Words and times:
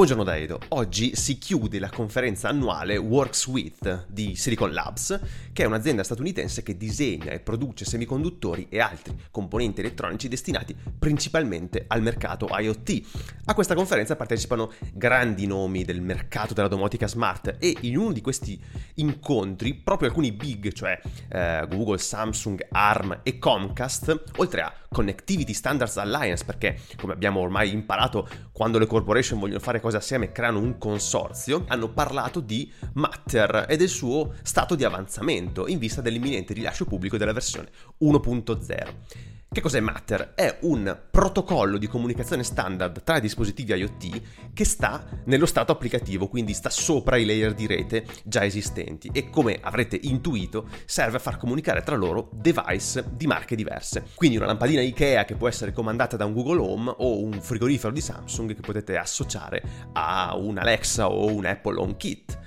Buongiorno 0.00 0.24
da 0.24 0.38
Edo. 0.38 0.58
Oggi 0.68 1.14
si 1.14 1.36
chiude 1.36 1.78
la 1.78 1.90
conferenza 1.90 2.48
annuale 2.48 2.96
Works 2.96 3.46
With 3.48 4.06
di 4.08 4.34
Silicon 4.34 4.72
Labs, 4.72 5.20
che 5.52 5.62
è 5.62 5.66
un'azienda 5.66 6.02
statunitense 6.02 6.62
che 6.62 6.78
disegna 6.78 7.32
e 7.32 7.40
produce 7.40 7.84
semiconduttori 7.84 8.68
e 8.70 8.80
altri 8.80 9.14
componenti 9.30 9.80
elettronici 9.80 10.26
destinati 10.28 10.74
principalmente 10.98 11.84
al 11.86 12.00
mercato 12.00 12.48
IoT. 12.50 13.02
A 13.44 13.52
questa 13.52 13.74
conferenza 13.74 14.16
partecipano 14.16 14.72
grandi 14.94 15.46
nomi 15.46 15.84
del 15.84 16.00
mercato 16.00 16.54
della 16.54 16.68
domotica 16.68 17.06
smart 17.06 17.56
e 17.58 17.76
in 17.80 17.98
uno 17.98 18.12
di 18.12 18.22
questi 18.22 18.58
incontri 18.94 19.74
proprio 19.74 20.08
alcuni 20.08 20.32
big, 20.32 20.72
cioè 20.72 20.98
eh, 21.28 21.66
Google, 21.68 21.98
Samsung, 21.98 22.68
ARM 22.70 23.20
e 23.22 23.38
Comcast, 23.38 24.22
oltre 24.36 24.62
a 24.62 24.72
Connectivity 24.88 25.52
Standards 25.52 25.98
Alliance, 25.98 26.44
perché 26.44 26.80
come 26.96 27.12
abbiamo 27.12 27.40
ormai 27.40 27.70
imparato 27.70 28.26
quando 28.50 28.78
le 28.78 28.86
corporation 28.86 29.38
vogliono 29.38 29.60
fare 29.60 29.78
cose 29.78 29.89
assieme 29.96 30.26
e 30.26 30.32
creano 30.32 30.58
un 30.58 30.78
consorzio, 30.78 31.64
hanno 31.68 31.88
parlato 31.88 32.40
di 32.40 32.70
Matter 32.94 33.66
e 33.68 33.76
del 33.76 33.88
suo 33.88 34.34
stato 34.42 34.74
di 34.74 34.84
avanzamento 34.84 35.66
in 35.66 35.78
vista 35.78 36.00
dell'imminente 36.00 36.54
rilascio 36.54 36.84
pubblico 36.84 37.16
della 37.16 37.32
versione 37.32 37.68
1.0. 38.02 39.39
Che 39.52 39.60
cos'è 39.60 39.80
Matter? 39.80 40.34
È 40.36 40.58
un 40.60 40.96
protocollo 41.10 41.76
di 41.76 41.88
comunicazione 41.88 42.44
standard 42.44 43.02
tra 43.02 43.16
i 43.16 43.20
dispositivi 43.20 43.72
IoT 43.72 44.52
che 44.54 44.64
sta 44.64 45.04
nello 45.24 45.44
stato 45.44 45.72
applicativo, 45.72 46.28
quindi 46.28 46.54
sta 46.54 46.70
sopra 46.70 47.16
i 47.16 47.24
layer 47.24 47.52
di 47.52 47.66
rete 47.66 48.06
già 48.22 48.44
esistenti 48.44 49.10
e 49.12 49.28
come 49.28 49.58
avrete 49.60 49.98
intuito 50.00 50.68
serve 50.84 51.16
a 51.16 51.20
far 51.20 51.36
comunicare 51.36 51.82
tra 51.82 51.96
loro 51.96 52.30
device 52.32 53.04
di 53.10 53.26
marche 53.26 53.56
diverse. 53.56 54.10
Quindi 54.14 54.36
una 54.36 54.46
lampadina 54.46 54.82
Ikea 54.82 55.24
che 55.24 55.34
può 55.34 55.48
essere 55.48 55.72
comandata 55.72 56.16
da 56.16 56.26
un 56.26 56.32
Google 56.32 56.60
Home 56.60 56.94
o 56.98 57.20
un 57.20 57.32
frigorifero 57.42 57.92
di 57.92 58.00
Samsung 58.00 58.54
che 58.54 58.60
potete 58.60 58.96
associare 58.96 59.64
a 59.94 60.36
un 60.36 60.58
Alexa 60.58 61.10
o 61.10 61.26
un 61.26 61.44
Apple 61.44 61.76
HomeKit. 61.76 62.38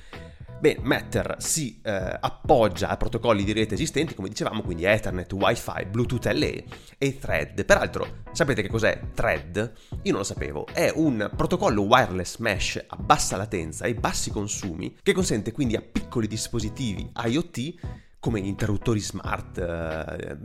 Beh, 0.63 0.80
Matter 0.81 1.35
si 1.40 1.81
eh, 1.83 1.92
appoggia 1.92 2.88
a 2.88 2.95
protocolli 2.95 3.44
di 3.44 3.52
rete 3.52 3.73
esistenti, 3.73 4.16
come 4.16 4.30
dicevamo, 4.30 4.61
quindi 4.61 4.86
Ethernet, 4.86 5.30
Wi-Fi, 5.33 5.88
Bluetooth 5.92 6.25
LE 6.28 6.64
e 6.97 7.20
Thread. 7.20 7.66
Peraltro, 7.66 8.22
sapete 8.31 8.61
che 8.61 8.70
cos'è 8.70 9.09
Thread? 9.14 9.73
Io 10.03 10.11
non 10.11 10.20
lo 10.20 10.23
sapevo. 10.23 10.66
È 10.72 10.89
un 10.95 11.30
protocollo 11.36 11.81
wireless 11.81 12.38
mesh 12.38 12.81
a 12.88 12.95
bassa 12.95 13.36
latenza 13.36 13.83
e 13.83 13.94
bassi 13.94 14.31
consumi 14.31 14.95
che 15.03 15.11
consente 15.11 15.52
quindi 15.52 15.75
a 15.75 15.81
piccoli 15.81 16.28
dispositivi 16.28 17.11
IoT 17.14 17.73
come 18.22 18.39
interruttori 18.39 19.02
smart 19.02 19.58
eh, 19.58 20.38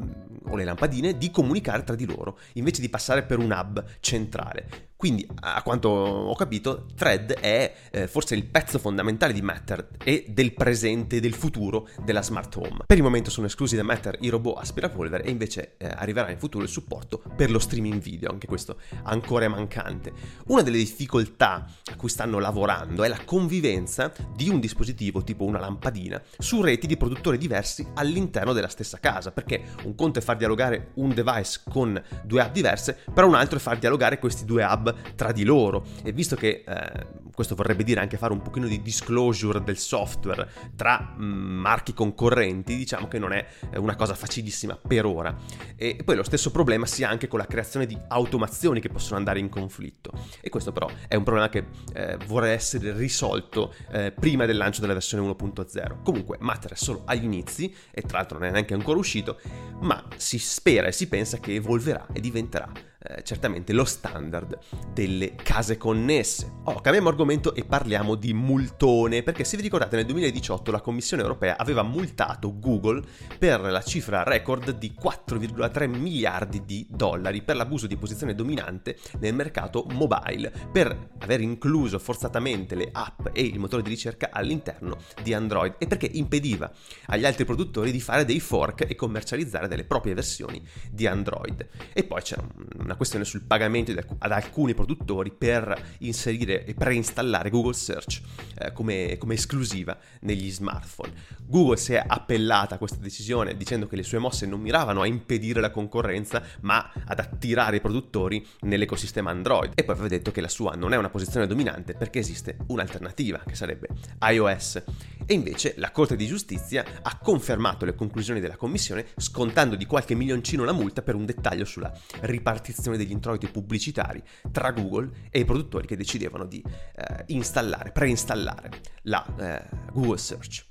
o 0.51 0.57
le 0.57 0.65
lampadine, 0.65 1.17
di 1.17 1.31
comunicare 1.31 1.85
tra 1.85 1.95
di 1.95 2.07
loro, 2.07 2.41
invece 2.55 2.81
di 2.81 2.89
passare 2.89 3.23
per 3.23 3.39
un 3.39 3.53
hub 3.53 3.85
centrale. 4.01 4.88
Quindi, 4.99 5.25
a 5.43 5.63
quanto 5.63 5.91
ho 5.91 6.35
capito, 6.35 6.87
Thread 6.97 7.35
è 7.35 7.73
eh, 7.93 8.09
forse 8.09 8.35
il 8.35 8.45
pezzo 8.47 8.81
fondamentale 8.81 9.33
di 9.33 9.41
Matter 9.43 9.91
e 10.03 10.25
del 10.29 10.53
presente 10.53 11.19
e 11.19 11.21
del 11.21 11.35
futuro 11.35 11.87
della 12.05 12.21
smart 12.21 12.57
home. 12.57 12.79
Per 12.85 12.97
il 12.97 13.05
momento 13.05 13.31
sono 13.31 13.47
esclusi 13.47 13.77
da 13.77 13.85
Matter 13.85 14.17
i 14.23 14.29
robot 14.29 14.59
aspirapolvere 14.59 15.23
e 15.23 15.31
invece 15.31 15.77
eh, 15.77 15.87
arriverà 15.87 16.33
in 16.33 16.39
futuro 16.41 16.65
il 16.65 16.69
supporto 16.69 17.23
per 17.37 17.53
lo 17.53 17.61
streaming 17.61 18.03
video, 18.03 18.33
anche 18.33 18.49
questo 18.49 18.79
ancora 19.05 19.45
è 19.45 19.49
mancante. 19.49 20.13
Una 20.47 20.63
delle 20.63 20.79
difficoltà 20.79 21.65
a 21.93 21.95
cui 21.95 22.09
stanno 22.09 22.41
lavorando 22.41 23.05
è 23.05 23.09
la 23.09 23.21
convivenza 23.25 24.13
di 24.35 24.49
un 24.49 24.59
dispositivo 24.59 25.23
tipo 25.23 25.45
una 25.45 25.61
lampadina 25.61 26.21
su 26.39 26.61
reti 26.61 26.89
di 26.89 26.97
produttori 26.97 27.39
diversi 27.39 27.87
all'interno 27.95 28.53
della 28.53 28.67
stessa 28.67 28.99
casa, 28.99 29.31
perché 29.31 29.63
un 29.85 29.95
conto 29.95 30.19
è 30.19 30.23
far 30.23 30.39
dialogare 30.39 30.91
un 30.95 31.15
device 31.15 31.61
con 31.71 32.03
due 32.25 32.41
app 32.41 32.53
diverse, 32.53 32.99
però 33.15 33.29
un 33.29 33.37
altro 33.37 33.59
è 33.59 33.61
far 33.61 33.79
dialogare 33.79 34.19
questi 34.19 34.45
due 34.45 34.65
hub 34.65 34.87
tra 35.15 35.33
di 35.33 35.45
loro 35.45 35.85
e 36.03 36.13
visto 36.13 36.37
che 36.37 36.65
eh, 36.67 37.07
questo 37.39 37.55
vorrebbe 37.55 37.85
dire 37.85 38.01
anche 38.01 38.17
fare 38.17 38.33
un 38.33 38.43
pochino 38.43 38.67
di 38.67 38.83
disclosure 38.83 39.63
del 39.63 39.79
software 39.79 40.51
tra 40.75 41.15
mh, 41.17 41.25
mm, 41.25 41.61
marchi 41.61 41.95
concorrenti, 41.95 42.75
diciamo 42.75 43.07
che 43.07 43.21
non 43.21 43.33
è 43.33 43.47
una 43.77 43.95
cosa 43.95 44.15
facilissima 44.15 44.77
per 44.77 45.07
ora. 45.07 45.37
E 45.77 46.01
poi 46.05 46.17
lo 46.17 46.25
stesso 46.25 46.51
problema 46.51 46.85
si 46.85 47.05
ha 47.05 47.09
anche 47.09 47.29
con 47.29 47.39
la 47.39 47.47
creazione 47.47 47.87
di 47.87 47.97
automazioni 48.09 48.81
che 48.81 48.89
possono 48.89 49.19
andare 49.19 49.39
in 49.39 49.49
conflitto. 49.49 50.11
E 50.41 50.49
questo 50.49 50.73
però 50.73 50.89
è 51.07 51.15
un 51.15 51.23
problema 51.23 51.49
che 51.49 51.67
eh, 51.93 52.17
vorrà 52.27 52.49
essere 52.49 52.93
risolto 52.93 53.73
eh, 53.93 54.11
prima 54.11 54.45
del 54.45 54.57
lancio 54.57 54.81
della 54.81 54.95
versione 54.95 55.25
1.0. 55.25 56.03
Comunque 56.03 56.39
Matter 56.41 56.73
è 56.73 56.77
solo 56.77 57.03
agli 57.05 57.23
inizi 57.23 57.73
e 57.93 58.03
tra 58.03 58.19
l'altro 58.19 58.39
non 58.39 58.49
è 58.49 58.51
neanche 58.51 58.75
ancora 58.75 58.99
uscito, 58.99 59.39
ma 59.83 60.03
si 60.17 60.41
spera 60.41 60.89
e 60.89 60.93
si 60.93 61.07
pensa 61.07 61.39
che 61.39 61.55
evolverà 61.55 62.09
e 62.13 62.19
diventerà 62.21 62.88
eh, 63.09 63.23
certamente 63.23 63.73
lo 63.73 63.87
standard 63.87 64.59
delle 64.93 65.35
case 65.35 65.79
connesse. 65.79 66.59
Oh, 66.65 66.81
cambiamo 66.81 67.09
argomento 67.09 67.55
e 67.55 67.65
parliamo 67.65 68.15
di 68.15 68.35
multone, 68.35 69.23
perché 69.23 69.45
se 69.45 69.57
vi 69.57 69.63
ricordate 69.63 69.97
nel 69.97 70.05
2018 70.05 70.71
la 70.71 70.83
Commissione 70.83 71.23
europea 71.23 71.57
aveva 71.57 71.83
multato 71.83 72.59
Google 72.59 73.03
per 73.39 73.61
la 73.61 73.81
cifra 73.81 74.25
record 74.25 74.73
di 74.77 74.95
4,3 75.01 75.89
miliardi 75.89 76.67
di 76.67 76.87
dollari 76.91 77.41
per 77.41 77.57
l'abuso 77.57 77.87
di 77.87 77.97
posizione 77.97 78.35
dominante 78.35 78.99
nel 79.21 79.35
mercato 79.35 79.87
mobile, 79.93 80.53
per 80.71 81.09
aver 81.21 81.41
incluso 81.41 81.99
forzatamente 81.99 82.75
le 82.75 82.91
app 82.93 83.29
e 83.33 83.41
il 83.41 83.59
motore 83.59 83.83
di 83.83 83.89
ricerca 83.89 84.29
all'interno 84.31 84.99
di 85.23 85.33
Android 85.33 85.77
e 85.79 85.87
perché 85.87 86.11
impediva 86.13 86.71
agli 87.07 87.25
altri 87.25 87.47
produttori 87.47 87.91
di 87.91 88.01
fare 88.01 88.27
dei 88.27 88.41
fork 88.41 88.85
e 88.87 88.95
commercializzare 88.95 89.67
delle 89.67 89.85
proprie 89.85 90.13
versioni 90.13 90.63
di 90.91 91.07
Android. 91.07 91.67
E 91.95 92.05
poi 92.05 92.21
c'è 92.21 92.37
una 92.79 92.97
questione 92.99 93.25
sul 93.25 93.43
pagamento 93.43 93.93
ad 94.19 94.33
alcuni 94.33 94.75
produttori 94.75 95.31
per 95.31 95.97
inserire 96.01 96.67
e 96.67 96.75
preinstallare 96.75 97.49
Google 97.49 97.73
Search 97.73 98.21
eh, 98.59 98.73
come, 98.73 99.17
come, 99.17 99.35
esclusiva 99.35 99.97
negli 100.21 100.51
smartphone. 100.51 101.13
Google 101.47 101.79
si 101.79 101.95
è 101.95 102.05
appellata 102.07 102.75
a 102.75 102.79
questa 102.79 102.99
decisione 103.01 103.57
dicendo 103.57 103.87
che 103.87 103.97
le 103.97 104.03
sue 104.03 104.19
mosse 104.19 104.45
non 104.45 104.61
miravano 104.61 105.01
a 105.01 105.07
impedire 105.07 105.61
la 105.61 105.71
concorrenza, 105.71 106.43
ma 106.61 106.93
ad 107.07 107.19
attirare 107.19 107.77
i 107.77 107.81
produttori 107.81 108.47
nell'ecosistema 108.61 109.31
Android. 109.31 109.73
E 109.75 109.85
poi 109.85 109.95
aveva 109.95 110.09
detto 110.09 110.31
che 110.31 110.43
la 110.43 110.49
sua 110.49 110.75
non 110.75 110.93
è 110.93 110.97
una 110.97 111.09
posizione 111.09 111.47
dominante 111.47 111.95
perché 111.95 112.19
esiste 112.19 112.59
un'alternativa, 112.67 113.41
che 113.47 113.55
sarebbe 113.55 113.89
iOS. 114.21 114.83
E 115.31 115.35
invece 115.35 115.75
la 115.77 115.91
Corte 115.91 116.17
di 116.17 116.27
Giustizia 116.27 116.83
ha 117.03 117.19
confermato 117.19 117.85
le 117.85 117.95
conclusioni 117.95 118.41
della 118.41 118.57
Commissione 118.57 119.09
scontando 119.19 119.77
di 119.77 119.85
qualche 119.85 120.15
milioncino 120.15 120.65
la 120.65 120.73
multa 120.73 121.03
per 121.03 121.17
un 121.17 121.27
dettaglio 121.27 121.67
sulla 121.67 121.93
ripartizione 122.21 122.97
degli 122.97 123.11
introiti 123.11 123.47
pubblicitari 123.47 124.23
tra 124.51 124.71
Google 124.71 125.29
e 125.29 125.41
i 125.41 125.45
produttori 125.45 125.87
che 125.87 125.99
decidevano 125.99 126.47
di 126.47 126.65
eh, 126.65 127.25
installare, 127.27 127.93
preinstallare 127.93 128.71
la 129.03 129.27
eh, 129.39 129.77
Google 129.93 130.17
Search. 130.17 130.65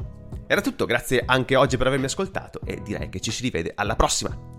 Era 0.47 0.61
tutto, 0.61 0.85
grazie 0.85 1.21
anche 1.23 1.55
oggi 1.55 1.77
per 1.77 1.85
avermi 1.85 2.05
ascoltato 2.05 2.59
e 2.65 2.81
direi 2.81 3.09
che 3.09 3.19
ci 3.19 3.29
si 3.29 3.43
rivede 3.43 3.73
alla 3.75 3.95
prossima. 3.95 4.56